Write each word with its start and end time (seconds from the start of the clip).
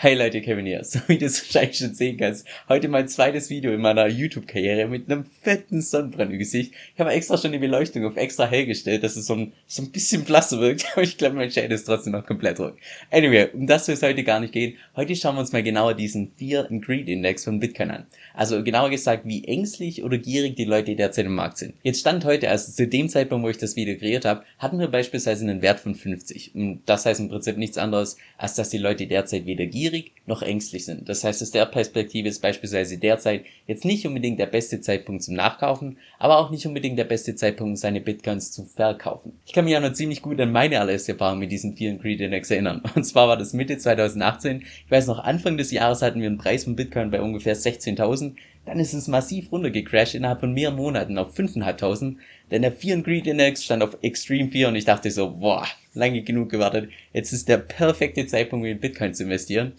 Hey 0.00 0.14
Leute, 0.14 0.40
Kevin 0.42 0.64
hier. 0.64 0.84
So 0.84 1.00
wie 1.08 1.18
du 1.18 1.26
es 1.26 1.42
wahrscheinlich 1.42 1.78
schon 1.78 1.92
sehen 1.92 2.18
kannst, 2.18 2.46
heute 2.68 2.86
mein 2.86 3.08
zweites 3.08 3.50
Video 3.50 3.72
in 3.72 3.80
meiner 3.80 4.06
YouTube-Karriere 4.06 4.86
mit 4.86 5.10
einem 5.10 5.24
fetten 5.42 5.82
Sonnenbrand 5.82 6.30
im 6.30 6.38
Gesicht. 6.38 6.72
Ich 6.94 7.00
habe 7.00 7.10
extra 7.10 7.36
schon 7.36 7.50
die 7.50 7.58
Beleuchtung 7.58 8.04
auf 8.04 8.16
extra 8.16 8.46
hell 8.46 8.64
gestellt, 8.66 9.02
dass 9.02 9.16
es 9.16 9.26
so 9.26 9.34
ein, 9.34 9.52
so 9.66 9.82
ein 9.82 9.90
bisschen 9.90 10.22
blasser 10.22 10.60
wirkt, 10.60 10.86
aber 10.92 11.02
ich 11.02 11.18
glaube, 11.18 11.34
mein 11.34 11.50
Shade 11.50 11.74
ist 11.74 11.82
trotzdem 11.82 12.12
noch 12.12 12.24
komplett 12.24 12.60
rot. 12.60 12.76
Anyway, 13.10 13.48
um 13.52 13.66
das 13.66 13.86
soll 13.86 13.96
es 13.96 14.02
heute 14.04 14.22
gar 14.22 14.38
nicht 14.38 14.52
gehen. 14.52 14.76
Heute 14.94 15.16
schauen 15.16 15.34
wir 15.34 15.40
uns 15.40 15.50
mal 15.50 15.64
genauer 15.64 15.94
diesen 15.94 16.30
Fear 16.36 16.70
and 16.70 16.86
Greed 16.86 17.08
Index 17.08 17.42
von 17.42 17.58
Bitcoin 17.58 17.90
an. 17.90 18.06
Also 18.34 18.62
genauer 18.62 18.90
gesagt, 18.90 19.24
wie 19.26 19.42
ängstlich 19.46 20.04
oder 20.04 20.16
gierig 20.16 20.54
die 20.54 20.64
Leute 20.64 20.94
derzeit 20.94 21.26
im 21.26 21.34
Markt 21.34 21.58
sind. 21.58 21.74
Jetzt 21.82 21.98
stand 21.98 22.24
heute, 22.24 22.50
also 22.50 22.70
zu 22.70 22.86
dem 22.86 23.08
Zeitpunkt, 23.08 23.44
wo 23.44 23.50
ich 23.50 23.58
das 23.58 23.74
Video 23.74 23.98
kreiert 23.98 24.24
habe, 24.24 24.44
hatten 24.60 24.78
wir 24.78 24.86
beispielsweise 24.86 25.42
einen 25.42 25.60
Wert 25.60 25.80
von 25.80 25.96
50. 25.96 26.54
Und 26.54 26.82
das 26.86 27.04
heißt 27.04 27.18
im 27.18 27.30
Prinzip 27.30 27.56
nichts 27.56 27.78
anderes, 27.78 28.16
als 28.36 28.54
dass 28.54 28.70
die 28.70 28.78
Leute 28.78 29.08
derzeit 29.08 29.44
weder 29.44 29.66
gierig 29.66 29.87
gierig 29.88 30.12
noch 30.26 30.42
ängstlich 30.42 30.84
sind. 30.84 31.08
Das 31.08 31.24
heißt, 31.24 31.42
aus 31.42 31.50
der 31.50 31.64
Perspektive 31.66 32.28
ist 32.28 32.42
beispielsweise 32.42 32.98
derzeit 32.98 33.44
jetzt 33.66 33.84
nicht 33.84 34.06
unbedingt 34.06 34.38
der 34.38 34.46
beste 34.46 34.80
Zeitpunkt 34.80 35.22
zum 35.22 35.34
Nachkaufen, 35.34 35.96
aber 36.18 36.38
auch 36.38 36.50
nicht 36.50 36.66
unbedingt 36.66 36.98
der 36.98 37.04
beste 37.04 37.34
Zeitpunkt, 37.34 37.78
seine 37.78 38.00
Bitcoins 38.00 38.52
zu 38.52 38.64
verkaufen. 38.64 39.32
Ich 39.46 39.52
kann 39.52 39.64
mich 39.64 39.72
ja 39.72 39.80
noch 39.80 39.92
ziemlich 39.92 40.20
gut 40.20 40.40
an 40.40 40.52
meine 40.52 40.80
allererste 40.80 41.12
Erfahrung 41.12 41.38
mit 41.38 41.50
diesen 41.50 41.76
vielen 41.76 41.98
Greed 41.98 42.20
Index 42.20 42.50
erinnern. 42.50 42.82
Und 42.94 43.04
zwar 43.04 43.28
war 43.28 43.36
das 43.36 43.54
Mitte 43.54 43.78
2018. 43.78 44.62
Ich 44.84 44.90
weiß 44.90 45.06
noch, 45.06 45.18
Anfang 45.18 45.56
des 45.56 45.70
Jahres 45.70 46.02
hatten 46.02 46.20
wir 46.20 46.26
einen 46.26 46.38
Preis 46.38 46.64
von 46.64 46.76
Bitcoin 46.76 47.10
bei 47.10 47.20
ungefähr 47.20 47.56
16.000. 47.56 48.34
Dann 48.68 48.80
ist 48.80 48.92
es 48.92 49.08
massiv 49.08 49.50
runtergecrashed 49.50 50.14
innerhalb 50.14 50.40
von 50.40 50.52
mehreren 50.52 50.76
Monaten 50.76 51.16
auf 51.16 51.34
5.500. 51.34 52.16
Denn 52.50 52.60
der 52.60 52.70
Fear 52.70 52.96
and 52.98 53.04
Greed 53.04 53.26
Index 53.26 53.64
stand 53.64 53.82
auf 53.82 53.96
Extreme 54.02 54.50
Fear 54.50 54.68
und 54.68 54.76
ich 54.76 54.84
dachte 54.84 55.10
so, 55.10 55.30
boah, 55.30 55.66
lange 55.94 56.20
genug 56.20 56.50
gewartet. 56.50 56.90
Jetzt 57.14 57.32
ist 57.32 57.48
der 57.48 57.56
perfekte 57.56 58.26
Zeitpunkt, 58.26 58.64
um 58.64 58.70
in 58.70 58.78
Bitcoin 58.78 59.14
zu 59.14 59.22
investieren. 59.22 59.72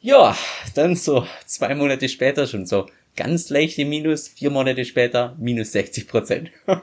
Ja, 0.00 0.36
dann 0.76 0.94
so 0.94 1.26
zwei 1.44 1.74
Monate 1.74 2.08
später 2.08 2.46
schon 2.46 2.66
so 2.66 2.86
ganz 3.16 3.50
leichte 3.50 3.84
Minus, 3.84 4.28
vier 4.28 4.50
Monate 4.50 4.84
später 4.84 5.34
minus 5.40 5.72
60 5.72 6.06
Prozent. 6.06 6.50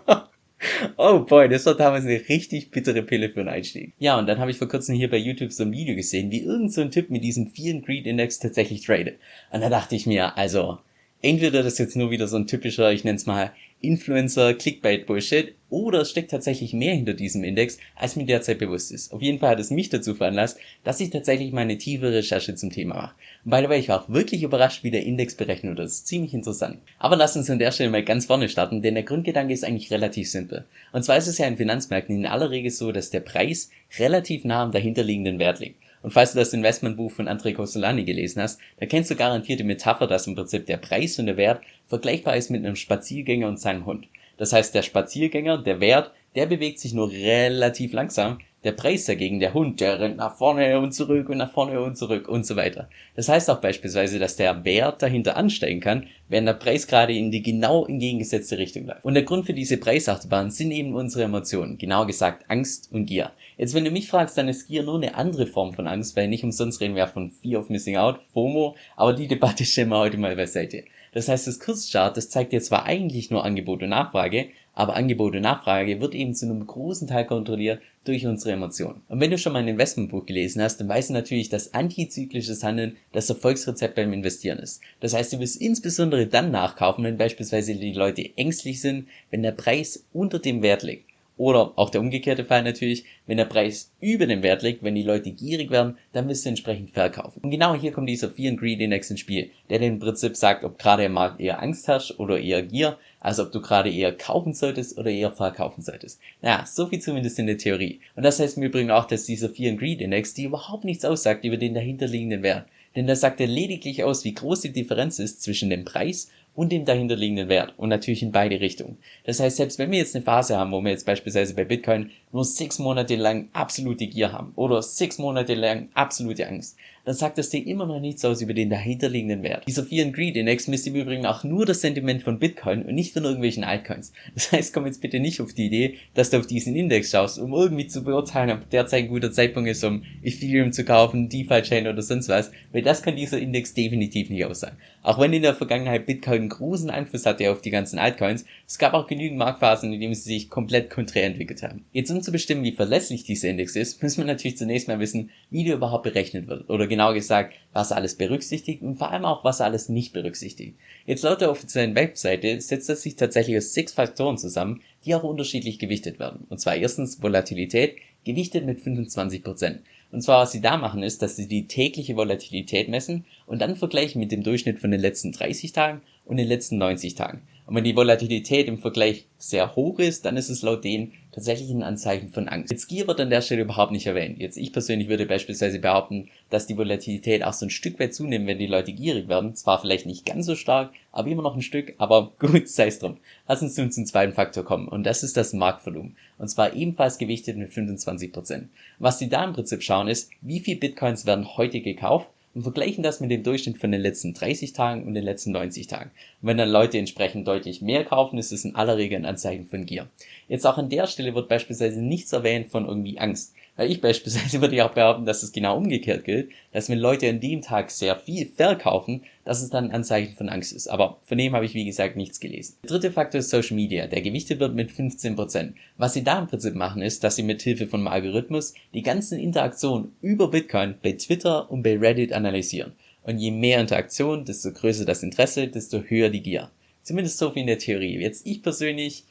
Oh 0.97 1.19
boy, 1.19 1.47
das 1.47 1.67
war 1.67 1.75
damals 1.75 2.05
eine 2.05 2.19
richtig 2.27 2.71
bittere 2.71 3.03
Pille 3.03 3.29
für 3.29 3.41
einen 3.41 3.49
Einstieg. 3.49 3.93
Ja, 3.99 4.17
und 4.17 4.25
dann 4.25 4.39
habe 4.39 4.49
ich 4.49 4.57
vor 4.57 4.67
kurzem 4.67 4.95
hier 4.95 5.07
bei 5.07 5.17
YouTube 5.17 5.51
so 5.51 5.63
ein 5.63 5.71
Video 5.71 5.95
gesehen, 5.95 6.31
wie 6.31 6.41
irgend 6.41 6.73
so 6.73 6.81
ein 6.81 6.89
Typ 6.89 7.11
mit 7.11 7.23
diesem 7.23 7.51
vielen 7.51 7.83
Greed 7.83 8.07
Index 8.07 8.39
tatsächlich 8.39 8.83
tradet. 8.83 9.19
Und 9.51 9.61
da 9.61 9.69
dachte 9.69 9.95
ich 9.95 10.07
mir, 10.07 10.35
also, 10.35 10.79
entweder 11.21 11.63
das 11.63 11.77
jetzt 11.77 11.95
nur 11.95 12.11
wieder 12.11 12.27
so 12.27 12.37
ein 12.37 12.47
typischer, 12.47 12.91
ich 12.91 13.03
nenne 13.03 13.17
es 13.17 13.25
mal 13.25 13.51
Influencer, 13.79 14.55
Clickbait 14.55 15.05
Bullshit 15.05 15.53
oder 15.69 16.01
es 16.01 16.09
steckt 16.09 16.31
tatsächlich 16.31 16.73
mehr 16.73 16.95
hinter 16.95 17.13
diesem 17.13 17.43
Index, 17.43 17.77
als 17.95 18.15
mir 18.15 18.25
derzeit 18.25 18.57
bewusst 18.57 18.91
ist. 18.91 19.13
Auf 19.13 19.21
jeden 19.21 19.37
Fall 19.37 19.51
hat 19.51 19.59
es 19.59 19.69
mich 19.69 19.89
dazu 19.89 20.15
veranlasst, 20.15 20.57
dass 20.83 20.99
ich 20.99 21.11
tatsächlich 21.11 21.51
meine 21.51 21.77
tiefe 21.77 22.11
Recherche 22.11 22.55
zum 22.55 22.71
Thema 22.71 22.95
mache. 22.95 23.15
Und 23.45 23.51
by 23.51 23.57
the 23.61 23.69
way, 23.69 23.79
ich 23.79 23.89
war 23.89 24.01
auch 24.01 24.09
wirklich 24.09 24.41
überrascht, 24.41 24.83
wie 24.83 24.89
der 24.89 25.03
Index 25.03 25.35
berechnet 25.35 25.77
wird. 25.77 25.85
Das 25.85 25.93
ist 25.93 26.07
ziemlich 26.07 26.33
interessant. 26.33 26.79
Aber 26.97 27.15
lass 27.15 27.35
uns 27.35 27.49
an 27.51 27.59
der 27.59 27.71
Stelle 27.71 27.91
mal 27.91 28.03
ganz 28.03 28.25
vorne 28.25 28.49
starten, 28.49 28.81
denn 28.81 28.95
der 28.95 29.03
Grundgedanke 29.03 29.53
ist 29.53 29.63
eigentlich 29.63 29.91
relativ 29.91 30.29
simpel. 30.29 30.65
Und 30.91 31.03
zwar 31.03 31.17
ist 31.17 31.27
es 31.27 31.37
ja 31.37 31.45
in 31.45 31.57
Finanzmärkten 31.57 32.15
in 32.15 32.25
aller 32.25 32.49
Regel 32.49 32.71
so, 32.71 32.91
dass 32.91 33.11
der 33.11 33.19
Preis 33.19 33.69
relativ 33.99 34.43
nah 34.43 34.63
am 34.63 34.71
dahinterliegenden 34.71 35.37
Wert 35.37 35.59
liegt. 35.59 35.77
Und 36.01 36.11
falls 36.11 36.33
du 36.33 36.39
das 36.39 36.53
Investmentbuch 36.53 37.11
von 37.11 37.27
André 37.27 37.53
Costolani 37.53 38.03
gelesen 38.03 38.41
hast, 38.41 38.59
da 38.79 38.85
kennst 38.85 39.11
du 39.11 39.15
garantiert 39.15 39.59
die 39.59 39.63
Metapher, 39.63 40.07
dass 40.07 40.27
im 40.27 40.35
Prinzip 40.35 40.65
der 40.65 40.77
Preis 40.77 41.17
und 41.19 41.25
der 41.25 41.37
Wert 41.37 41.61
vergleichbar 41.87 42.35
ist 42.35 42.49
mit 42.49 42.65
einem 42.65 42.75
Spaziergänger 42.75 43.47
und 43.47 43.59
seinem 43.59 43.85
Hund. 43.85 44.07
Das 44.37 44.53
heißt, 44.53 44.75
der 44.75 44.83
Spaziergänger, 44.83 45.57
der 45.57 45.79
Wert, 45.79 46.11
der 46.35 46.45
bewegt 46.45 46.79
sich 46.79 46.93
nur 46.93 47.11
relativ 47.11 47.93
langsam, 47.93 48.39
der 48.67 48.73
Preis 48.73 49.05
dagegen, 49.05 49.39
der 49.39 49.53
Hund, 49.53 49.79
der 49.79 49.99
rennt 49.99 50.17
nach 50.17 50.35
vorne 50.35 50.77
und 50.79 50.91
zurück 50.91 51.29
und 51.29 51.37
nach 51.37 51.51
vorne 51.51 51.79
und 51.81 51.97
zurück 51.97 52.27
und 52.27 52.45
so 52.45 52.57
weiter. 52.57 52.89
Das 53.15 53.29
heißt 53.29 53.49
auch 53.49 53.61
beispielsweise, 53.61 54.19
dass 54.19 54.35
der 54.35 54.65
Wert 54.65 55.01
dahinter 55.01 55.37
ansteigen 55.37 55.79
kann, 55.79 56.07
während 56.27 56.49
der 56.49 56.53
Preis 56.53 56.85
gerade 56.85 57.13
in 57.13 57.31
die 57.31 57.41
genau 57.41 57.85
entgegengesetzte 57.85 58.57
Richtung 58.57 58.85
läuft. 58.85 59.05
Und 59.05 59.13
der 59.13 59.23
Grund 59.23 59.45
für 59.45 59.53
diese 59.53 59.77
Preisachterbahn 59.77 60.51
sind 60.51 60.71
eben 60.71 60.95
unsere 60.95 61.23
Emotionen, 61.23 61.77
genauer 61.77 62.07
gesagt 62.07 62.43
Angst 62.49 62.89
und 62.91 63.05
Gier. 63.05 63.31
Jetzt, 63.57 63.73
wenn 63.73 63.85
du 63.85 63.91
mich 63.91 64.09
fragst, 64.09 64.37
dann 64.37 64.49
ist 64.49 64.67
Gier 64.67 64.83
nur 64.83 64.95
eine 64.95 65.15
andere 65.15 65.47
Form 65.47 65.73
von 65.73 65.87
Angst, 65.87 66.17
weil 66.17 66.27
nicht 66.27 66.43
umsonst 66.43 66.81
reden 66.81 66.95
wir 66.95 67.07
von 67.07 67.31
Fear 67.31 67.61
of 67.61 67.69
Missing 67.69 67.95
Out, 67.95 68.19
FOMO, 68.33 68.75
aber 68.97 69.13
die 69.13 69.27
Debatte 69.27 69.63
stellen 69.63 69.89
wir 69.89 69.99
heute 69.99 70.17
mal 70.17 70.35
beiseite. 70.35 70.83
Das 71.13 71.29
heißt, 71.29 71.47
das 71.47 71.59
Kurschart, 71.59 72.17
das 72.17 72.29
zeigt 72.29 72.53
jetzt 72.53 72.67
zwar 72.67 72.85
eigentlich 72.85 73.31
nur 73.31 73.45
Angebot 73.45 73.81
und 73.81 73.89
Nachfrage, 73.89 74.49
aber 74.77 74.95
Angebot 74.95 75.35
und 75.35 75.41
Nachfrage 75.41 75.99
wird 76.01 76.13
eben 76.13 76.35
zu 76.35 76.45
einem 76.45 76.67
großen 76.67 77.07
Teil 77.07 77.25
kontrolliert 77.25 77.81
durch 78.05 78.27
unsere 78.27 78.51
Emotionen. 78.51 79.01
Und 79.09 79.19
wenn 79.19 79.31
du 79.31 79.39
schon 79.39 79.53
mal 79.53 79.59
ein 79.59 79.67
Investmentbuch 79.67 80.27
gelesen 80.27 80.61
hast, 80.61 80.77
dann 80.77 80.87
weißt 80.87 81.09
du 81.09 81.13
natürlich, 81.13 81.49
dass 81.49 81.73
antizyklisches 81.73 82.63
Handeln 82.63 82.95
das 83.11 83.27
Erfolgsrezept 83.27 83.95
beim 83.95 84.13
Investieren 84.13 84.59
ist. 84.59 84.81
Das 84.99 85.15
heißt, 85.15 85.33
du 85.33 85.39
wirst 85.39 85.59
insbesondere 85.59 86.27
dann 86.27 86.51
nachkaufen, 86.51 87.03
wenn 87.03 87.17
beispielsweise 87.17 87.73
die 87.73 87.93
Leute 87.93 88.29
ängstlich 88.37 88.79
sind, 88.79 89.07
wenn 89.31 89.41
der 89.41 89.51
Preis 89.51 90.05
unter 90.13 90.37
dem 90.37 90.61
Wert 90.61 90.83
liegt. 90.83 91.07
Oder 91.37 91.73
auch 91.75 91.91
der 91.91 92.01
umgekehrte 92.01 92.45
Fall 92.45 92.63
natürlich, 92.63 93.05
wenn 93.27 93.37
der 93.37 93.45
Preis 93.45 93.91
über 93.99 94.25
dem 94.25 94.41
Wert 94.41 94.63
liegt, 94.63 94.83
wenn 94.83 94.95
die 94.95 95.03
Leute 95.03 95.31
gierig 95.31 95.69
werden, 95.69 95.97
dann 96.11 96.27
wirst 96.27 96.45
du 96.45 96.49
entsprechend 96.49 96.91
verkaufen. 96.91 97.41
Und 97.43 97.51
genau 97.51 97.75
hier 97.75 97.91
kommt 97.91 98.09
dieser 98.09 98.29
Fear 98.29 98.51
and 98.51 98.59
Greed 98.59 98.79
Index 98.79 99.11
ins 99.11 99.19
Spiel, 99.19 99.51
der 99.69 99.81
im 99.81 99.99
Prinzip 99.99 100.35
sagt, 100.35 100.63
ob 100.63 100.79
gerade 100.79 101.05
im 101.05 101.13
Markt 101.13 101.39
eher 101.39 101.61
Angst 101.61 101.87
herrscht 101.87 102.19
oder 102.19 102.39
eher 102.39 102.63
Gier, 102.63 102.97
also 103.27 103.43
ob 103.43 103.51
du 103.51 103.59
gerade 103.59 103.91
eher 103.91 104.15
kaufen 104.15 104.53
solltest 104.53 104.97
oder 104.97 105.11
eher 105.11 105.33
verkaufen 105.33 105.81
solltest. 105.81 106.21
Naja, 106.41 106.65
so 106.65 106.87
viel 106.87 107.01
zumindest 107.01 107.37
in 107.37 107.47
der 107.47 107.57
Theorie. 107.57 107.99
Und 108.15 108.23
das 108.23 108.39
heißt 108.39 108.55
im 108.55 108.63
Übrigen 108.63 108.89
auch, 108.89 109.03
dass 109.03 109.25
dieser 109.25 109.49
Fear 109.49 109.71
and 109.71 109.79
Greed 109.81 109.99
Index 109.99 110.33
dir 110.33 110.47
überhaupt 110.47 110.85
nichts 110.85 111.03
aussagt 111.03 111.43
über 111.43 111.57
den 111.57 111.73
dahinterliegenden 111.73 112.41
Wert. 112.41 112.67
Denn 112.95 113.05
das 113.05 113.19
sagt 113.19 113.41
er 113.41 113.47
lediglich 113.47 114.05
aus, 114.05 114.23
wie 114.23 114.33
groß 114.33 114.61
die 114.61 114.71
Differenz 114.71 115.19
ist 115.19 115.43
zwischen 115.43 115.69
dem 115.69 115.83
Preis 115.83 116.31
und 116.55 116.71
dem 116.71 116.85
dahinterliegenden 116.85 117.49
Wert 117.49 117.73
und 117.75 117.89
natürlich 117.89 118.23
in 118.23 118.31
beide 118.31 118.61
Richtungen. 118.61 118.97
Das 119.25 119.41
heißt, 119.41 119.57
selbst 119.57 119.77
wenn 119.77 119.91
wir 119.91 119.99
jetzt 119.99 120.15
eine 120.15 120.23
Phase 120.23 120.57
haben, 120.57 120.71
wo 120.71 120.81
wir 120.81 120.91
jetzt 120.91 121.05
beispielsweise 121.05 121.53
bei 121.53 121.65
Bitcoin 121.65 122.11
nur 122.31 122.45
sechs 122.45 122.79
Monate 122.79 123.17
lang 123.17 123.49
absolute 123.51 124.07
Gier 124.07 124.31
haben 124.31 124.53
oder 124.55 124.81
sechs 124.81 125.19
Monate 125.19 125.53
lang 125.53 125.89
absolute 125.95 126.47
Angst, 126.47 126.77
dann 127.07 127.15
sagt 127.15 127.37
das 127.37 127.49
Ding 127.49 127.65
immer 127.65 127.85
noch 127.85 128.01
nichts 128.01 128.25
aus 128.25 128.41
über 128.41 128.53
den 128.53 128.69
dahinterliegenden 128.69 129.41
Wert. 129.41 129.65
Dieser 129.65 129.85
Fear 129.85 130.07
and 130.07 130.13
Greed 130.13 130.35
Index 130.35 130.67
misst 130.67 130.87
im 130.87 130.95
Übrigen 130.95 131.25
auch 131.25 131.45
nur 131.45 131.65
das 131.65 131.79
Sentiment 131.79 132.21
von 132.21 132.37
Bitcoin 132.37 132.83
und 132.83 132.95
nicht 132.95 133.13
von 133.13 133.23
irgendwelchen 133.23 133.63
Altcoins. 133.63 134.11
Das 134.33 134.51
heißt, 134.51 134.73
komm 134.73 134.85
jetzt 134.87 134.99
bitte 134.99 135.21
nicht 135.21 135.39
auf 135.39 135.53
die 135.53 135.67
Idee, 135.67 135.95
dass 136.15 136.31
du 136.31 136.37
auf 136.37 136.47
diesen 136.47 136.75
Index 136.75 137.11
schaust, 137.11 137.39
um 137.39 137.53
irgendwie 137.53 137.87
zu 137.87 138.03
beurteilen, 138.03 138.51
ob 138.51 138.69
derzeit 138.71 139.05
ein 139.05 139.07
guter 139.07 139.31
Zeitpunkt 139.31 139.69
ist, 139.69 139.85
um 139.85 140.03
Ethereum 140.21 140.73
zu 140.73 140.83
kaufen, 140.83 141.29
DeFi-Chain 141.29 141.87
oder 141.87 142.01
sonst 142.01 142.27
was, 142.27 142.51
weil 142.73 142.81
das 142.81 143.01
kann 143.01 143.15
dieser 143.15 143.39
Index 143.39 143.73
definitiv 143.73 144.29
nicht 144.29 144.43
aussagen. 144.43 144.75
Auch 145.01 145.17
wenn 145.17 145.31
in 145.31 145.43
der 145.43 145.55
Vergangenheit 145.55 146.07
Bitcoin 146.07 146.41
einen 146.41 146.49
großen 146.49 146.89
Einfluss 146.89 147.25
hatte 147.25 147.49
auf 147.49 147.61
die 147.61 147.69
ganzen 147.69 147.99
Altcoins, 147.99 148.43
es 148.67 148.77
gab 148.77 148.93
auch 148.93 149.07
genügend 149.07 149.37
Marktphasen, 149.37 149.93
in 149.93 150.01
denen 150.01 150.13
sie 150.13 150.23
sich 150.23 150.49
komplett 150.49 150.89
konträr 150.89 151.23
entwickelt 151.23 151.63
haben. 151.63 151.85
Jetzt 151.93 152.11
um 152.11 152.21
zu 152.21 152.33
bestimmen, 152.33 152.65
wie 152.65 152.73
verlässlich 152.73 153.23
dieser 153.23 153.47
Index 153.47 153.77
ist, 153.77 154.03
müssen 154.03 154.17
wir 154.17 154.25
natürlich 154.25 154.57
zunächst 154.57 154.89
mal 154.89 154.99
wissen, 154.99 155.29
wie 155.49 155.63
der 155.63 155.75
überhaupt 155.75 156.03
berechnet 156.03 156.47
wird. 156.47 156.69
Oder 156.69 156.87
genau 156.87 156.96
gesagt, 157.13 157.55
was 157.73 157.91
alles 157.91 158.15
berücksichtigt 158.15 158.81
und 158.81 158.97
vor 158.97 159.11
allem 159.11 159.25
auch, 159.25 159.43
was 159.43 159.61
alles 159.61 159.89
nicht 159.89 160.13
berücksichtigt. 160.13 160.77
Jetzt 161.05 161.23
laut 161.23 161.41
der 161.41 161.51
offiziellen 161.51 161.95
Webseite 161.95 162.59
setzt 162.59 162.89
er 162.89 162.95
sich 162.95 163.15
tatsächlich 163.15 163.57
aus 163.57 163.73
sechs 163.73 163.93
Faktoren 163.93 164.37
zusammen, 164.37 164.81
die 165.05 165.15
auch 165.15 165.23
unterschiedlich 165.23 165.79
gewichtet 165.79 166.19
werden. 166.19 166.45
Und 166.49 166.59
zwar 166.59 166.75
erstens 166.75 167.21
Volatilität, 167.21 167.97
gewichtet 168.25 168.65
mit 168.65 168.79
25%. 168.79 169.79
Und 170.11 170.21
zwar, 170.21 170.41
was 170.41 170.51
sie 170.51 170.61
da 170.61 170.77
machen, 170.77 171.03
ist, 171.03 171.21
dass 171.21 171.35
sie 171.35 171.47
die 171.47 171.67
tägliche 171.67 172.15
Volatilität 172.15 172.89
messen 172.89 173.25
und 173.45 173.59
dann 173.59 173.75
vergleichen 173.75 174.19
mit 174.19 174.31
dem 174.31 174.43
Durchschnitt 174.43 174.79
von 174.79 174.91
den 174.91 175.01
letzten 175.01 175.31
30 175.31 175.73
Tagen 175.73 176.01
und 176.27 176.37
den 176.37 176.47
letzten 176.47 176.77
90 176.77 177.15
Tagen. 177.15 177.41
Und 177.67 177.75
wenn 177.75 177.83
die 177.83 177.97
Volatilität 177.97 178.69
im 178.69 178.77
Vergleich 178.77 179.25
sehr 179.37 179.75
hoch 179.75 179.99
ist, 179.99 180.23
dann 180.23 180.37
ist 180.37 180.49
es 180.49 180.61
laut 180.61 180.85
denen 180.85 181.11
tatsächlich 181.33 181.69
ein 181.69 181.83
Anzeichen 181.83 182.29
von 182.29 182.47
Angst. 182.47 182.71
Jetzt 182.71 182.87
Gier 182.87 183.07
wird 183.07 183.19
an 183.19 183.29
der 183.29 183.41
Stelle 183.41 183.63
überhaupt 183.63 183.91
nicht 183.91 184.07
erwähnt. 184.07 184.39
Jetzt 184.39 184.55
ich 184.55 184.71
persönlich 184.71 185.09
würde 185.09 185.25
beispielsweise 185.25 185.79
behaupten, 185.79 186.29
dass 186.49 186.65
die 186.65 186.77
Volatilität 186.77 187.43
auch 187.43 187.51
so 187.51 187.65
ein 187.65 187.69
Stück 187.69 187.99
weit 187.99 188.15
zunimmt, 188.15 188.47
wenn 188.47 188.57
die 188.57 188.67
Leute 188.67 188.93
gierig 188.93 189.27
werden. 189.27 189.53
Zwar 189.53 189.81
vielleicht 189.81 190.05
nicht 190.05 190.25
ganz 190.25 190.45
so 190.45 190.55
stark, 190.55 190.93
aber 191.11 191.27
immer 191.27 191.43
noch 191.43 191.55
ein 191.55 191.61
Stück, 191.61 191.93
aber 191.97 192.31
gut, 192.39 192.69
sei 192.69 192.87
es 192.87 192.99
drum. 192.99 193.17
Lass 193.49 193.61
uns 193.61 193.75
nun 193.75 193.91
zum 193.91 194.05
zweiten 194.05 194.33
Faktor 194.33 194.63
kommen 194.63 194.87
und 194.87 195.03
das 195.03 195.21
ist 195.23 195.35
das 195.35 195.51
Marktvolumen. 195.51 196.15
Und 196.37 196.47
zwar 196.47 196.73
ebenfalls 196.73 197.17
gewichtet 197.17 197.57
mit 197.57 197.73
25%. 197.73 198.67
Was 198.97 199.17
die 199.17 199.27
da 199.27 199.43
im 199.43 199.51
Prinzip 199.51 199.83
schauen 199.83 200.07
ist, 200.07 200.31
wie 200.41 200.61
viel 200.61 200.77
Bitcoins 200.77 201.25
werden 201.25 201.57
heute 201.57 201.81
gekauft 201.81 202.29
und 202.57 202.63
vergleichen 202.63 203.03
das 203.03 203.19
mit 203.19 203.29
dem 203.29 203.43
Durchschnitt 203.43 203.77
von 203.77 203.91
den 203.91 204.01
letzten 204.01 204.33
30 204.33 204.73
Tagen 204.73 205.05
und 205.05 205.13
den 205.13 205.23
letzten 205.23 205.51
90 205.51 205.85
Tagen. 205.85 206.09
Und 206.41 206.47
wenn 206.47 206.57
dann 206.57 206.71
Leute 206.71 206.97
entsprechend 206.97 207.47
deutlich 207.47 207.83
mehr 207.83 208.03
kaufen, 208.03 208.39
ist 208.39 208.51
es 208.51 208.65
in 208.65 208.73
aller 208.73 208.97
Regel 208.97 209.19
ein 209.19 209.25
Anzeichen 209.25 209.67
von 209.67 209.85
Gier. 209.85 210.07
Jetzt 210.47 210.65
auch 210.65 210.79
an 210.79 210.89
der 210.89 211.05
Stelle 211.05 211.35
wird 211.35 211.49
beispielsweise 211.49 212.01
nichts 212.01 212.33
erwähnt 212.33 212.69
von 212.69 212.87
irgendwie 212.87 213.19
Angst. 213.19 213.53
Weil 213.77 213.91
ich 213.91 214.01
beispielsweise 214.01 214.59
würde 214.61 214.75
ja 214.75 214.89
auch 214.89 214.93
behaupten, 214.93 215.25
dass 215.25 215.43
es 215.43 215.53
genau 215.53 215.77
umgekehrt 215.77 216.25
gilt, 216.25 216.49
dass 216.73 216.89
wenn 216.89 216.99
Leute 216.99 217.29
an 217.29 217.39
dem 217.39 217.61
Tag 217.61 217.91
sehr 217.91 218.17
viel 218.17 218.47
verkaufen, 218.47 219.23
dass 219.45 219.61
es 219.61 219.69
dann 219.69 219.85
ein 219.85 219.91
Anzeichen 219.91 220.35
von 220.35 220.49
Angst 220.49 220.73
ist. 220.73 220.87
Aber 220.89 221.19
von 221.23 221.37
dem 221.37 221.53
habe 221.53 221.65
ich 221.65 221.73
wie 221.73 221.85
gesagt 221.85 222.17
nichts 222.17 222.41
gelesen. 222.41 222.75
Der 222.83 222.89
dritte 222.89 223.11
Faktor 223.11 223.39
ist 223.39 223.49
Social 223.49 223.75
Media, 223.75 224.07
der 224.07 224.21
gewichtet 224.21 224.59
wird 224.59 224.75
mit 224.75 224.91
15%. 224.91 225.73
Was 225.95 226.13
sie 226.13 226.23
da 226.23 226.39
im 226.39 226.47
Prinzip 226.47 226.75
machen 226.75 227.01
ist, 227.01 227.23
dass 227.23 227.37
sie 227.37 227.43
mit 227.43 227.61
Hilfe 227.61 227.87
von 227.87 228.07
Algorithmus 228.07 228.73
die 228.93 229.03
ganzen 229.03 229.39
Interaktionen 229.39 230.15
über 230.21 230.49
Bitcoin 230.49 230.95
bei 231.01 231.13
Twitter 231.13 231.71
und 231.71 231.83
bei 231.83 231.97
Reddit 231.97 232.33
analysieren. 232.33 232.93
Und 233.23 233.37
je 233.37 233.51
mehr 233.51 233.79
Interaktion, 233.79 234.45
desto 234.45 234.71
größer 234.71 235.05
das 235.05 235.21
Interesse, 235.21 235.67
desto 235.67 235.99
höher 236.01 236.29
die 236.29 236.41
Gier. 236.41 236.71
Zumindest 237.03 237.37
so 237.37 237.51
viel 237.51 237.61
in 237.61 237.67
der 237.67 237.77
Theorie. 237.77 238.19
Jetzt 238.19 238.47
ich 238.47 238.63
persönlich 238.63 239.25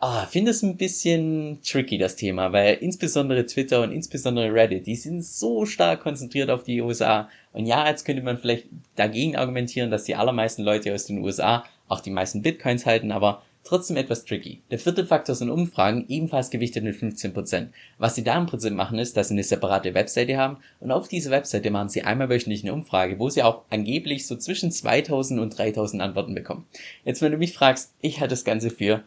ah, 0.00 0.26
finde 0.26 0.52
es 0.52 0.62
ein 0.62 0.76
bisschen 0.76 1.60
tricky, 1.62 1.98
das 1.98 2.16
Thema, 2.16 2.52
weil 2.52 2.74
insbesondere 2.74 3.46
Twitter 3.46 3.82
und 3.82 3.92
insbesondere 3.92 4.52
Reddit, 4.52 4.86
die 4.86 4.96
sind 4.96 5.24
so 5.24 5.66
stark 5.66 6.02
konzentriert 6.02 6.50
auf 6.50 6.62
die 6.64 6.80
USA. 6.80 7.28
Und 7.52 7.66
ja, 7.66 7.88
jetzt 7.88 8.04
könnte 8.04 8.22
man 8.22 8.38
vielleicht 8.38 8.66
dagegen 8.96 9.36
argumentieren, 9.36 9.90
dass 9.90 10.04
die 10.04 10.14
allermeisten 10.14 10.62
Leute 10.62 10.94
aus 10.94 11.06
den 11.06 11.18
USA 11.18 11.64
auch 11.88 12.00
die 12.00 12.10
meisten 12.10 12.42
Bitcoins 12.42 12.86
halten, 12.86 13.10
aber 13.10 13.42
trotzdem 13.64 13.96
etwas 13.96 14.24
tricky. 14.24 14.62
Der 14.70 14.78
vierte 14.78 15.04
Faktor 15.04 15.34
sind 15.34 15.50
Umfragen, 15.50 16.04
ebenfalls 16.08 16.50
gewichtet 16.50 16.84
mit 16.84 16.96
15%. 16.96 17.68
Was 17.98 18.14
sie 18.14 18.24
da 18.24 18.38
im 18.38 18.46
Prinzip 18.46 18.72
machen, 18.72 18.98
ist, 18.98 19.16
dass 19.16 19.28
sie 19.28 19.34
eine 19.34 19.42
separate 19.42 19.94
Webseite 19.94 20.38
haben 20.38 20.58
und 20.80 20.90
auf 20.90 21.08
diese 21.08 21.30
Webseite 21.30 21.70
machen 21.70 21.88
sie 21.88 22.02
einmal 22.02 22.30
wöchentlich 22.30 22.62
eine 22.62 22.72
Umfrage, 22.72 23.18
wo 23.18 23.28
sie 23.28 23.42
auch 23.42 23.62
angeblich 23.68 24.26
so 24.26 24.36
zwischen 24.36 24.70
2000 24.70 25.40
und 25.40 25.58
3000 25.58 26.00
Antworten 26.02 26.34
bekommen. 26.34 26.66
Jetzt, 27.04 27.20
wenn 27.20 27.32
du 27.32 27.38
mich 27.38 27.52
fragst, 27.52 27.92
ich 28.00 28.20
halte 28.20 28.32
das 28.32 28.44
Ganze 28.44 28.70
für 28.70 29.02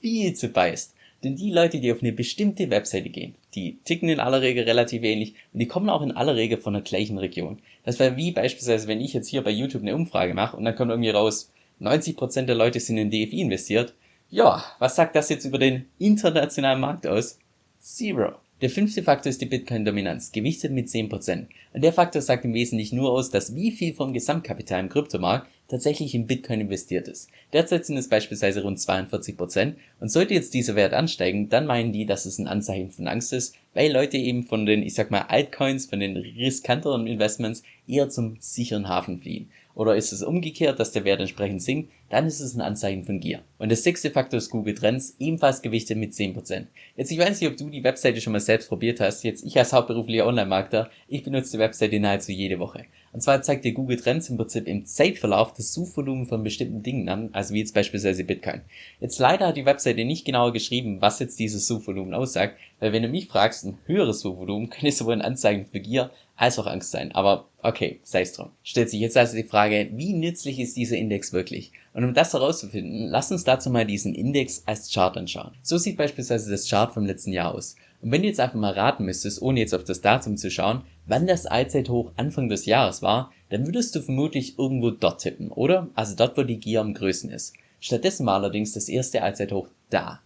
viel 0.00 0.34
zu 0.34 0.48
biased. 0.48 0.94
Denn 1.22 1.36
die 1.36 1.50
Leute, 1.50 1.80
die 1.80 1.92
auf 1.92 2.02
eine 2.02 2.12
bestimmte 2.12 2.70
Webseite 2.70 3.10
gehen, 3.10 3.34
die 3.54 3.78
ticken 3.84 4.08
in 4.08 4.20
aller 4.20 4.40
Regel 4.40 4.64
relativ 4.64 5.02
ähnlich 5.02 5.34
und 5.52 5.60
die 5.60 5.68
kommen 5.68 5.90
auch 5.90 6.00
in 6.00 6.12
aller 6.12 6.34
Regel 6.34 6.58
von 6.58 6.72
der 6.72 6.82
gleichen 6.82 7.18
Region. 7.18 7.58
Das 7.84 7.98
wäre 7.98 8.16
wie 8.16 8.32
beispielsweise, 8.32 8.88
wenn 8.88 9.00
ich 9.00 9.12
jetzt 9.12 9.28
hier 9.28 9.42
bei 9.42 9.50
YouTube 9.50 9.82
eine 9.82 9.94
Umfrage 9.94 10.32
mache 10.32 10.56
und 10.56 10.64
dann 10.64 10.76
kommt 10.76 10.90
irgendwie 10.90 11.10
raus, 11.10 11.52
90% 11.80 12.42
der 12.42 12.54
Leute 12.54 12.80
sind 12.80 12.96
in 12.96 13.10
DFI 13.10 13.40
investiert. 13.40 13.94
Ja, 14.30 14.64
was 14.78 14.96
sagt 14.96 15.16
das 15.16 15.28
jetzt 15.28 15.44
über 15.44 15.58
den 15.58 15.86
internationalen 15.98 16.80
Markt 16.80 17.06
aus? 17.06 17.38
Zero. 17.80 18.34
Der 18.60 18.70
fünfte 18.70 19.02
Faktor 19.02 19.30
ist 19.30 19.40
die 19.40 19.46
Bitcoin-Dominanz, 19.46 20.32
gewichtet 20.32 20.72
mit 20.72 20.88
10%. 20.88 21.46
Und 21.72 21.82
der 21.82 21.94
Faktor 21.94 22.20
sagt 22.20 22.44
im 22.44 22.52
Wesentlichen 22.52 22.96
nur 22.96 23.10
aus, 23.10 23.30
dass 23.30 23.54
wie 23.54 23.70
viel 23.70 23.94
vom 23.94 24.12
Gesamtkapital 24.12 24.80
im 24.80 24.90
Kryptomarkt 24.90 25.48
tatsächlich 25.70 26.14
in 26.14 26.26
Bitcoin 26.26 26.60
investiert 26.60 27.08
ist. 27.08 27.30
Derzeit 27.52 27.86
sind 27.86 27.96
es 27.96 28.08
beispielsweise 28.08 28.62
rund 28.62 28.78
42% 28.78 29.74
und 30.00 30.10
sollte 30.10 30.34
jetzt 30.34 30.52
dieser 30.52 30.74
Wert 30.74 30.92
ansteigen, 30.92 31.48
dann 31.48 31.66
meinen 31.66 31.92
die, 31.92 32.06
dass 32.06 32.26
es 32.26 32.38
ein 32.38 32.48
Anzeichen 32.48 32.90
von 32.90 33.08
Angst 33.08 33.32
ist, 33.32 33.54
weil 33.72 33.92
Leute 33.92 34.16
eben 34.16 34.44
von 34.44 34.66
den, 34.66 34.82
ich 34.82 34.94
sag 34.94 35.10
mal, 35.10 35.22
Altcoins, 35.22 35.86
von 35.86 36.00
den 36.00 36.16
riskanteren 36.16 37.06
Investments 37.06 37.62
eher 37.86 38.08
zum 38.08 38.36
sicheren 38.40 38.88
Hafen 38.88 39.20
fliehen. 39.20 39.50
Oder 39.74 39.96
ist 39.96 40.12
es 40.12 40.22
umgekehrt, 40.22 40.80
dass 40.80 40.92
der 40.92 41.04
Wert 41.04 41.20
entsprechend 41.20 41.62
sinkt, 41.62 41.90
dann 42.10 42.26
ist 42.26 42.40
es 42.40 42.54
ein 42.54 42.60
Anzeichen 42.60 43.04
von 43.04 43.20
Gier. 43.20 43.40
Und 43.58 43.68
der 43.70 43.76
sechste 43.76 44.10
Faktor 44.10 44.38
ist 44.38 44.50
Google 44.50 44.74
Trends, 44.74 45.16
ebenfalls 45.18 45.62
gewichtet 45.62 45.96
mit 45.96 46.12
10%. 46.12 46.66
Jetzt, 46.96 47.10
ich 47.10 47.18
weiß 47.18 47.40
nicht, 47.40 47.50
ob 47.50 47.56
du 47.56 47.70
die 47.70 47.84
Webseite 47.84 48.20
schon 48.20 48.32
mal 48.32 48.40
selbst 48.40 48.68
probiert 48.68 49.00
hast. 49.00 49.22
Jetzt, 49.22 49.44
ich 49.44 49.56
als 49.56 49.72
hauptberuflicher 49.72 50.26
Online-Markter, 50.26 50.90
ich 51.08 51.22
benutze 51.22 51.52
die 51.52 51.58
Webseite 51.60 52.00
nahezu 52.00 52.32
jede 52.32 52.58
Woche. 52.58 52.84
Und 53.12 53.22
zwar 53.22 53.42
zeigt 53.42 53.64
dir 53.64 53.72
Google 53.72 53.96
Trends 53.96 54.28
im 54.28 54.36
Prinzip 54.36 54.68
im 54.68 54.86
Zeitverlauf 54.86 55.52
das 55.52 55.72
Suchvolumen 55.72 56.26
von 56.26 56.44
bestimmten 56.44 56.82
Dingen 56.82 57.08
an, 57.08 57.30
also 57.32 57.54
wie 57.54 57.58
jetzt 57.58 57.74
beispielsweise 57.74 58.22
Bitcoin. 58.22 58.60
Jetzt 59.00 59.18
leider 59.18 59.48
hat 59.48 59.56
die 59.56 59.66
Webseite 59.66 60.04
nicht 60.04 60.24
genauer 60.24 60.52
geschrieben, 60.52 61.00
was 61.00 61.18
jetzt 61.18 61.38
dieses 61.38 61.66
Suchvolumen 61.66 62.14
aussagt, 62.14 62.56
weil 62.78 62.92
wenn 62.92 63.02
du 63.02 63.08
mich 63.08 63.26
fragst, 63.26 63.64
ein 63.64 63.78
höheres 63.86 64.20
Suchvolumen 64.20 64.70
könnte 64.70 64.92
sowohl 64.92 65.14
ein 65.14 65.22
Anzeigen 65.22 65.66
für 65.66 65.80
Gier 65.80 66.10
als 66.36 66.58
auch 66.58 66.66
Angst 66.66 66.92
sein. 66.92 67.12
Aber 67.12 67.48
okay, 67.62 68.00
sei 68.02 68.22
es 68.22 68.32
drum. 68.32 68.50
Stellt 68.62 68.90
sich 68.90 69.00
jetzt 69.00 69.16
also 69.16 69.36
die 69.36 69.44
Frage, 69.44 69.90
wie 69.92 70.12
nützlich 70.12 70.60
ist 70.60 70.76
dieser 70.76 70.96
Index 70.96 71.32
wirklich? 71.32 71.72
Und 71.92 72.04
um 72.04 72.14
das 72.14 72.32
herauszufinden, 72.32 73.08
lass 73.08 73.32
uns 73.32 73.44
dazu 73.44 73.68
mal 73.68 73.84
diesen 73.84 74.14
Index 74.14 74.62
als 74.66 74.92
Chart 74.92 75.16
anschauen. 75.16 75.52
So 75.62 75.76
sieht 75.76 75.96
beispielsweise 75.96 76.50
das 76.50 76.68
Chart 76.68 76.94
vom 76.94 77.04
letzten 77.04 77.32
Jahr 77.32 77.54
aus. 77.54 77.74
Und 78.00 78.12
wenn 78.12 78.22
du 78.22 78.28
jetzt 78.28 78.40
einfach 78.40 78.58
mal 78.58 78.72
raten 78.72 79.04
müsstest, 79.04 79.42
ohne 79.42 79.60
jetzt 79.60 79.74
auf 79.74 79.84
das 79.84 80.00
Datum 80.00 80.36
zu 80.36 80.50
schauen, 80.50 80.82
wann 81.06 81.26
das 81.26 81.46
Allzeithoch 81.46 82.12
Anfang 82.16 82.48
des 82.48 82.64
Jahres 82.64 83.02
war, 83.02 83.32
dann 83.50 83.66
würdest 83.66 83.94
du 83.94 84.00
vermutlich 84.00 84.58
irgendwo 84.58 84.90
dort 84.90 85.20
tippen, 85.20 85.50
oder? 85.50 85.88
Also 85.94 86.14
dort, 86.14 86.38
wo 86.38 86.42
die 86.42 86.60
Gier 86.60 86.80
am 86.80 86.94
größten 86.94 87.30
ist. 87.30 87.54
Stattdessen 87.80 88.24
war 88.26 88.34
allerdings 88.34 88.72
das 88.72 88.88
erste 88.88 89.22
Allzeithoch 89.22 89.68
da. 89.90 90.20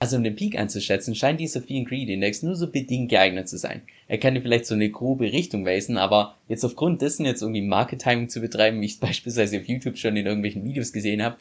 Also 0.00 0.16
um 0.16 0.22
den 0.22 0.36
Peak 0.36 0.56
einzuschätzen, 0.56 1.16
scheint 1.16 1.40
dieser 1.40 1.60
Fear 1.60 1.80
and 1.80 1.88
Greed 1.88 2.08
Index 2.08 2.42
nur 2.42 2.54
so 2.54 2.70
bedingt 2.70 3.10
geeignet 3.10 3.48
zu 3.48 3.58
sein. 3.58 3.82
Er 4.06 4.18
kann 4.18 4.34
dir 4.34 4.42
vielleicht 4.42 4.66
so 4.66 4.74
eine 4.74 4.90
grobe 4.90 5.32
Richtung 5.32 5.66
weisen, 5.66 5.96
aber 5.96 6.36
jetzt 6.48 6.64
aufgrund 6.64 7.02
dessen 7.02 7.26
jetzt 7.26 7.42
irgendwie 7.42 7.62
Market 7.62 8.02
Timing 8.02 8.28
zu 8.28 8.40
betreiben, 8.40 8.80
wie 8.80 8.86
ich 8.86 8.92
es 8.92 8.98
beispielsweise 9.00 9.58
auf 9.58 9.66
YouTube 9.66 9.98
schon 9.98 10.16
in 10.16 10.26
irgendwelchen 10.26 10.64
Videos 10.64 10.92
gesehen 10.92 11.22
habe, 11.22 11.36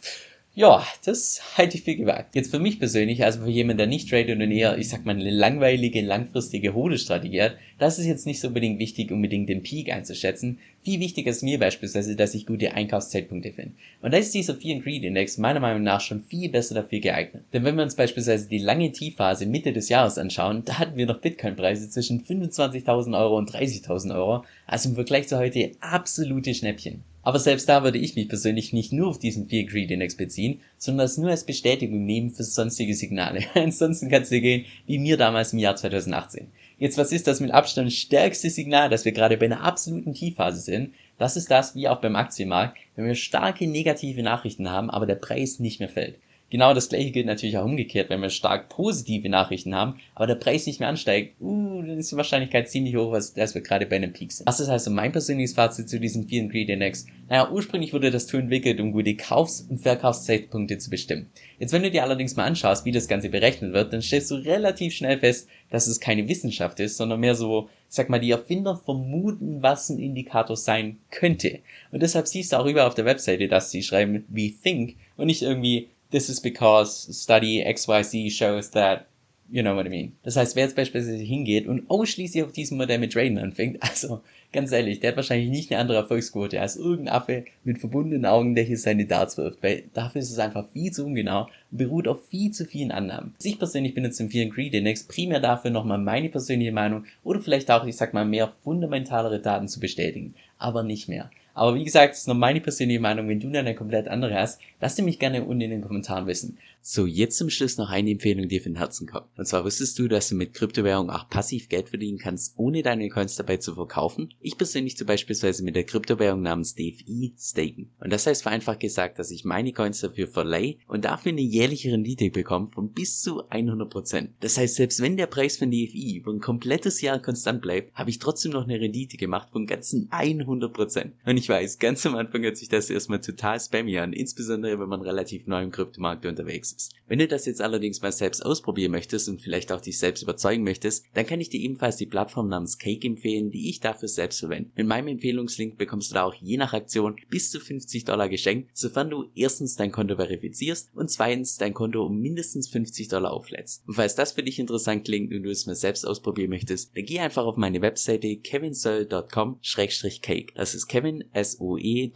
ja, 0.58 0.84
das 1.06 1.40
halte 1.56 1.78
ich 1.78 1.84
für 1.84 1.96
gewagt. 1.96 2.34
Jetzt 2.34 2.50
für 2.50 2.58
mich 2.58 2.80
persönlich, 2.80 3.24
also 3.24 3.42
für 3.42 3.50
jemanden, 3.52 3.78
der 3.78 3.86
nicht 3.86 4.10
tradet 4.10 4.42
und 4.42 4.52
eher, 4.52 4.76
ich 4.80 4.90
sag 4.90 5.06
mal, 5.06 5.16
eine 5.16 5.30
langweilige, 5.30 6.02
langfristige 6.02 6.74
Hodestrategie 6.74 7.44
hat, 7.44 7.58
das 7.78 8.00
ist 8.00 8.08
jetzt 8.08 8.26
nicht 8.26 8.40
so 8.40 8.48
unbedingt 8.48 8.80
wichtig, 8.80 9.12
unbedingt 9.12 9.50
den 9.50 9.62
Peak 9.62 9.94
einzuschätzen. 9.94 10.58
Viel 10.84 11.00
wichtiger 11.00 11.30
ist 11.30 11.44
mir 11.44 11.60
beispielsweise, 11.60 12.16
dass 12.16 12.34
ich 12.34 12.48
gute 12.48 12.74
Einkaufszeitpunkte 12.74 13.54
finde. 13.54 13.74
Und 14.02 14.16
da 14.16 14.18
ist 14.18 14.34
dieser 14.34 14.56
Fear 14.56 14.78
and 14.78 14.84
Greed 14.84 15.04
Index 15.04 15.38
meiner 15.38 15.60
Meinung 15.60 15.84
nach 15.84 16.02
schon 16.02 16.24
viel 16.24 16.50
besser 16.50 16.74
dafür 16.74 17.02
geeignet. 17.02 17.44
Denn 17.54 17.64
wenn 17.64 17.76
wir 17.76 17.84
uns 17.84 17.94
beispielsweise 17.94 18.50
die 18.50 18.58
lange 18.58 18.92
Tiefphase 18.92 19.46
Mitte 19.46 19.74
des 19.74 19.90
Jahres 19.90 20.18
anschauen, 20.18 20.64
da 20.66 20.80
hatten 20.80 20.98
wir 20.98 21.06
noch 21.06 21.22
Bitcoin-Preise 21.22 21.88
zwischen 21.92 22.24
25.000 22.24 23.16
Euro 23.16 23.38
und 23.38 23.52
30.000 23.52 24.16
Euro. 24.16 24.44
Also 24.66 24.90
im 24.90 24.96
Vergleich 24.96 25.28
zu 25.28 25.38
heute 25.38 25.74
absolute 25.82 26.56
Schnäppchen. 26.56 27.04
Aber 27.28 27.40
selbst 27.40 27.68
da 27.68 27.84
würde 27.84 27.98
ich 27.98 28.16
mich 28.16 28.30
persönlich 28.30 28.72
nicht 28.72 28.94
nur 28.94 29.10
auf 29.10 29.20
diesen 29.20 29.50
Fear 29.50 29.66
Greed 29.66 29.92
Index 29.92 30.16
beziehen, 30.16 30.62
sondern 30.78 31.04
das 31.04 31.18
nur 31.18 31.30
als 31.30 31.44
Bestätigung 31.44 32.06
nehmen 32.06 32.30
für 32.30 32.46
sonstige 32.46 32.96
Signale. 32.96 33.44
Ansonsten 33.54 34.08
kannst 34.08 34.32
du 34.32 34.40
gehen, 34.40 34.64
wie 34.86 34.98
mir 34.98 35.18
damals 35.18 35.52
im 35.52 35.60
Jahr 35.60 35.76
2018. 35.76 36.48
Jetzt, 36.80 36.98
was 36.98 37.12
ist 37.12 37.28
das 37.28 37.42
mit 37.42 37.52
Abstand 37.52 37.92
stärkste 37.92 38.50
Signal, 38.50 38.90
dass 38.90 39.04
wir 39.04 39.12
gerade 39.12 39.36
bei 39.36 39.48
einer 39.48 39.60
absoluten 39.60 40.14
Tiefphase 40.14 40.62
sind? 40.62 40.94
Das 41.18 41.36
ist 41.36 41.52
das, 41.52 41.76
wie 41.76 41.90
auch 41.90 42.00
beim 42.00 42.16
Aktienmarkt, 42.16 42.78
wenn 42.96 43.08
wir 43.08 43.16
starke 43.16 43.68
negative 43.68 44.24
Nachrichten 44.24 44.70
haben, 44.70 44.90
aber 44.90 45.06
der 45.06 45.16
Preis 45.16 45.60
nicht 45.60 45.82
mehr 45.82 45.90
fällt. 45.90 46.16
Genau 46.50 46.74
das 46.74 46.88
gleiche 46.88 47.12
gilt 47.12 47.26
natürlich 47.26 47.58
auch 47.58 47.66
umgekehrt, 47.66 48.10
wenn 48.10 48.22
wir 48.22 48.30
stark 48.30 48.70
positive 48.70 49.28
Nachrichten 49.28 49.76
haben, 49.76 50.00
aber 50.16 50.28
der 50.28 50.36
Preis 50.36 50.66
nicht 50.66 50.80
mehr 50.80 50.88
ansteigt, 50.88 51.42
uh, 51.42 51.82
dann 51.82 51.98
ist 51.98 52.12
die 52.12 52.16
Wahrscheinlichkeit 52.16 52.70
ziemlich 52.70 52.96
hoch, 52.96 53.12
dass 53.12 53.54
wir 53.54 53.62
gerade 53.62 53.86
bei 53.86 53.98
einem 53.98 54.14
Peak 54.14 54.32
sind. 54.32 54.48
Was 54.48 54.62
ist 54.62 54.70
also 54.70 54.90
mein 54.90 55.12
persönliches 55.12 55.54
Fazit 55.54 55.90
zu 55.90 56.00
diesem 56.00 56.26
Greed 56.26 56.70
Index? 56.70 57.06
Naja, 57.28 57.52
ursprünglich 57.52 57.92
wurde 57.92 58.12
das 58.12 58.28
Tool 58.28 58.40
entwickelt, 58.40 58.80
um 58.80 58.94
gute 58.94 59.16
Kaufs- 59.16 59.68
und 59.70 59.80
Verkaufszeitpunkte 59.80 60.78
zu 60.78 60.90
bestimmen. 60.90 61.30
Jetzt, 61.60 61.74
wenn 61.74 61.84
du 61.84 61.92
dir 61.92 62.04
allerdings 62.04 62.38
mal 62.38 62.46
anschaust, 62.46 62.86
wie 62.86 62.94
das 62.94 63.10
Ganze 63.10 63.28
berechnet 63.28 63.74
wird, 63.74 63.92
dann 63.92 64.02
stellst 64.02 64.32
du 64.32 64.36
relativ 64.36 64.94
schnell 64.94 65.20
fest, 65.20 65.50
dass 65.70 65.88
es 65.88 66.00
keine 66.00 66.30
Wissenschaft 66.30 66.80
ist, 66.80 66.96
sondern 66.96 67.20
mehr 67.20 67.36
so, 67.36 67.68
sag 67.90 68.10
mal, 68.10 68.22
die 68.22 68.32
Erfinder 68.32 68.78
vermuten, 68.78 69.62
was 69.62 69.90
ein 69.90 70.00
Indikator 70.00 70.56
sein 70.56 70.98
könnte. 71.12 71.60
Und 71.92 72.02
deshalb 72.04 72.28
siehst 72.28 72.54
du 72.54 72.58
auch 72.58 72.66
über 72.66 72.88
auf 72.88 72.96
der 72.96 73.04
Webseite, 73.04 73.50
dass 73.50 73.72
sie 73.72 73.84
schreiben, 73.84 74.24
we 74.30 74.54
think 74.64 74.96
und 75.18 75.26
nicht 75.26 75.42
irgendwie 75.42 75.90
this 76.12 76.30
is 76.30 76.40
because 76.40 77.10
study 77.12 77.64
XYZ 77.64 78.32
shows 78.32 78.72
that, 78.72 79.08
you 79.50 79.62
know 79.62 79.76
what 79.76 79.86
I 79.86 79.90
mean. 79.90 80.14
Das 80.24 80.36
heißt, 80.36 80.56
wer 80.56 80.64
jetzt 80.64 80.76
beispielsweise 80.76 81.18
hingeht 81.18 81.68
und 81.68 81.90
ausschließlich 81.90 82.44
auf 82.44 82.52
diesem 82.52 82.78
Modell 82.78 83.00
mit 83.00 83.14
Traden 83.14 83.38
anfängt, 83.38 83.78
also 83.82 84.22
ganz 84.54 84.72
ehrlich, 84.72 85.00
der 85.00 85.12
hat 85.12 85.18
wahrscheinlich 85.18 85.50
nicht 85.50 85.72
eine 85.72 85.80
andere 85.80 85.98
Erfolgsquote 85.98 86.60
als 86.60 86.78
irgendein 86.78 87.14
Affe 87.14 87.46
mit 87.64 87.80
verbundenen 87.80 88.26
Augen, 88.26 88.56
der 88.56 88.64
hier 88.64 88.78
seine 88.78 89.06
Darts 89.06 89.38
wirft, 89.38 89.62
weil 89.62 89.84
dafür 89.94 90.22
ist 90.22 90.32
es 90.32 90.40
einfach 90.40 90.68
viel 90.72 90.92
zu 90.92 91.06
ungenau 91.06 91.48
und 91.72 91.78
beruht 91.78 92.08
auf 92.08 92.26
viel 92.28 92.52
zu 92.52 92.66
vielen 92.66 92.92
Annahmen. 92.92 93.36
Ich 93.44 93.60
persönlich 93.60 93.94
benutze 93.94 94.24
den 94.24 94.32
Fear 94.32 94.48
Greed 94.48 94.74
Index 94.74 95.04
primär 95.04 95.40
dafür, 95.40 95.72
nochmal 95.72 95.98
meine 95.98 96.30
persönliche 96.30 96.72
Meinung 96.72 97.06
oder 97.24 97.42
vielleicht 97.42 97.70
auch, 97.72 97.86
ich 97.86 97.98
sag 97.98 98.14
mal, 98.14 98.26
mehr 98.26 98.54
fundamentalere 98.64 99.40
Daten 99.40 99.68
zu 99.68 99.80
bestätigen, 99.80 100.34
aber 100.58 100.84
nicht 100.84 101.10
mehr. 101.10 101.30
Aber 101.58 101.74
wie 101.74 101.84
gesagt, 101.84 102.12
das 102.12 102.20
ist 102.20 102.28
nur 102.28 102.36
meine 102.36 102.62
persönliche 102.62 103.00
Meinung. 103.00 103.28
Wenn 103.28 103.40
du 103.40 103.48
eine 103.58 103.74
komplett 103.74 104.08
andere 104.08 104.36
hast, 104.36 104.62
lass 104.80 104.94
dir 104.94 105.02
mich 105.02 105.18
gerne 105.18 105.44
unten 105.44 105.62
in 105.62 105.72
den 105.72 105.82
Kommentaren 105.82 106.28
wissen. 106.28 106.60
So, 106.90 107.06
jetzt 107.06 107.38
zum 107.38 107.50
Schluss 107.50 107.78
noch 107.78 107.90
eine 107.90 108.12
Empfehlung, 108.12 108.48
die 108.48 108.60
dir 108.60 108.64
von 108.64 108.76
Herzen 108.76 109.08
kommt. 109.08 109.28
Und 109.38 109.46
zwar 109.46 109.66
wusstest 109.66 110.00
du, 110.00 110.08
dass 110.08 110.30
du 110.30 110.36
mit 110.36 110.54
Kryptowährung 110.54 111.10
auch 111.10 111.28
passiv 111.28 111.68
Geld 111.68 111.90
verdienen 111.90 112.18
kannst, 112.18 112.54
ohne 112.56 112.82
deine 112.82 113.10
Coins 113.10 113.36
dabei 113.36 113.58
zu 113.58 113.76
verkaufen? 113.76 114.34
Ich 114.40 114.58
persönlich 114.58 114.96
zu 114.96 115.04
beispielsweise 115.04 115.66
mit 115.66 115.76
der 115.76 115.84
Kryptowährung 115.84 116.42
namens 116.42 116.76
DFI 116.76 117.34
staken. 117.38 117.92
Und 118.00 118.14
das 118.14 118.26
heißt 118.26 118.42
vereinfacht 118.42 118.80
gesagt, 118.80 119.20
dass 119.20 119.32
ich 119.32 119.44
meine 119.44 119.74
Coins 119.74 120.00
dafür 120.00 120.30
verleihe 120.30 120.78
und 120.88 121.04
dafür 121.04 121.34
eine 121.34 121.42
jährliche 121.42 121.92
Rendite 121.92 122.30
bekomme 122.30 122.70
von 122.74 122.94
bis 122.94 123.20
zu 123.20 123.44
100%. 123.50 124.30
Das 124.40 124.58
heißt, 124.58 124.76
selbst 124.76 125.02
wenn 125.02 125.18
der 125.18 125.28
Preis 125.28 125.58
von 125.58 125.70
DFI 125.70 126.16
über 126.16 126.32
ein 126.32 126.40
komplettes 126.40 127.02
Jahr 127.02 127.22
konstant 127.22 127.62
bleibt, 127.62 127.94
habe 127.96 128.12
ich 128.12 128.20
trotzdem 128.20 128.54
noch 128.54 128.64
eine 128.64 128.80
Rendite 128.80 129.18
gemacht 129.18 129.50
von 129.52 129.66
ganzen 129.66 130.10
100%. 130.10 131.12
Und 131.26 131.36
ich 131.36 131.50
weiß, 131.50 131.80
ganz 131.80 132.06
am 132.06 132.16
Anfang 132.16 132.44
hört 132.44 132.56
sich 132.56 132.70
das 132.70 132.90
erstmal 132.90 133.20
total 133.20 133.60
spammy 133.60 134.00
an, 134.00 134.14
insbesondere 134.14 134.80
wenn 134.80 134.88
man 134.88 135.02
relativ 135.02 135.48
neu 135.48 135.64
im 135.64 135.72
Kryptomarkt 135.72 136.26
unterwegs 136.26 136.72
ist. 136.72 136.77
Wenn 137.08 137.20
du 137.20 137.28
das 137.28 137.46
jetzt 137.46 137.62
allerdings 137.62 138.02
mal 138.02 138.12
selbst 138.12 138.46
ausprobieren 138.46 138.92
möchtest 138.92 139.30
und 139.30 139.42
vielleicht 139.42 139.72
auch 139.72 139.82
dich 139.82 139.98
selbst 139.98 140.24
überzeugen 140.24 140.64
möchtest, 140.64 141.06
dann 141.14 141.26
kann 141.26 141.40
ich 141.40 141.50
dir 141.50 141.62
ebenfalls 141.62 141.98
die 141.98 142.06
Plattform 142.06 142.50
namens 142.50 142.78
Cake 142.78 143.08
empfehlen, 143.08 143.52
die 143.52 143.70
ich 143.70 143.80
dafür 143.80 144.10
selbst 144.10 144.40
verwende. 144.40 144.70
Mit 144.76 144.88
meinem 144.88 145.08
Empfehlungslink 145.08 145.78
bekommst 145.78 146.12
du 146.12 146.16
da 146.16 146.24
auch 146.24 146.34
je 146.34 146.58
nach 146.58 146.74
Aktion 146.74 147.16
bis 147.30 147.52
zu 147.52 147.60
50 147.60 148.06
Dollar 148.06 148.30
geschenkt, 148.30 148.72
sofern 148.74 149.10
du 149.10 149.26
erstens 149.36 149.76
dein 149.76 149.92
Konto 149.92 150.16
verifizierst 150.16 150.90
und 150.96 151.10
zweitens 151.10 151.58
dein 151.58 151.74
Konto 151.74 152.06
um 152.06 152.20
mindestens 152.20 152.68
50 152.68 153.08
Dollar 153.08 153.32
auflädst. 153.32 153.88
Und 153.88 153.96
falls 153.96 154.16
das 154.16 154.34
für 154.34 154.44
dich 154.44 154.60
interessant 154.60 155.06
klingt 155.06 155.34
und 155.34 155.44
du 155.44 155.50
es 155.50 155.66
mal 155.66 155.76
selbst 155.76 156.06
ausprobieren 156.06 156.50
möchtest, 156.50 156.96
dann 156.96 157.06
geh 157.06 157.20
einfach 157.20 157.46
auf 157.46 157.58
meine 157.58 157.82
Webseite 157.82 158.38
kevinsoe.com-cake. 158.38 160.54
Das 160.56 160.76
ist 160.76 160.88
kevin, 160.88 161.24
s 161.34 161.60
o 161.60 161.78
e. 161.78 162.12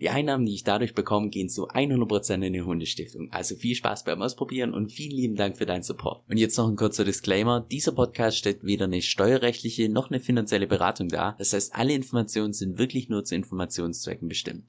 Die 0.00 0.08
Einnahmen, 0.08 0.46
die 0.46 0.54
ich 0.54 0.64
dadurch 0.64 0.94
bekomme, 0.94 1.28
gehen 1.36 1.48
zu 1.50 1.68
100% 1.68 2.42
in 2.42 2.52
die 2.54 2.62
Hundestiftung. 2.62 3.28
Also 3.30 3.56
viel 3.56 3.74
Spaß 3.74 4.04
beim 4.04 4.22
Ausprobieren 4.22 4.72
und 4.72 4.90
vielen 4.90 5.16
lieben 5.16 5.36
Dank 5.36 5.58
für 5.58 5.66
deinen 5.66 5.82
Support. 5.82 6.24
Und 6.30 6.38
jetzt 6.38 6.56
noch 6.56 6.66
ein 6.66 6.76
kurzer 6.76 7.04
Disclaimer. 7.04 7.66
Dieser 7.70 7.92
Podcast 7.92 8.38
stellt 8.38 8.64
weder 8.64 8.86
eine 8.86 9.02
steuerrechtliche 9.02 9.90
noch 9.90 10.10
eine 10.10 10.20
finanzielle 10.20 10.66
Beratung 10.66 11.08
dar. 11.08 11.36
Das 11.38 11.52
heißt, 11.52 11.74
alle 11.74 11.92
Informationen 11.92 12.54
sind 12.54 12.78
wirklich 12.78 13.10
nur 13.10 13.24
zu 13.24 13.34
Informationszwecken 13.34 14.28
bestimmt. 14.28 14.64